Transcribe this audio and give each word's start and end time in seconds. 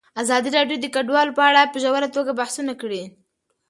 ازادي 0.21 0.49
راډیو 0.57 0.77
د 0.81 0.85
کډوال 0.95 1.29
په 1.37 1.41
اړه 1.49 1.61
په 1.71 1.77
ژوره 1.83 2.07
توګه 2.15 2.31
بحثونه 2.39 2.73
کړي. 2.81 3.03